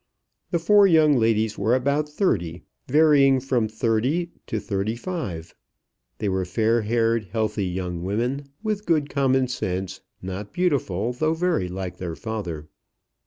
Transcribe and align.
The 0.49 0.57
four 0.57 0.87
young 0.87 1.15
ladies 1.15 1.59
were 1.59 1.75
about 1.75 2.09
thirty, 2.09 2.63
varying 2.87 3.37
up 3.37 3.43
from 3.43 3.67
thirty 3.67 4.31
to 4.47 4.59
thirty 4.59 4.95
five. 4.95 5.53
They 6.17 6.27
were 6.27 6.43
fair 6.43 6.81
haired, 6.81 7.25
healthy 7.25 7.67
young 7.67 8.01
women, 8.01 8.49
with 8.63 8.87
good 8.87 9.11
common 9.11 9.47
sense, 9.47 10.01
not 10.19 10.53
beautiful, 10.53 11.13
though 11.13 11.35
very 11.35 11.67
like 11.67 11.97
their 11.97 12.15
father. 12.15 12.67